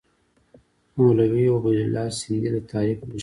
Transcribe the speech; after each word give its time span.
مولوي 0.95 1.45
عبیدالله 1.55 2.05
سندي 2.19 2.49
د 2.53 2.57
تحریک 2.71 2.99
مشر 3.09 3.15
وو. 3.15 3.19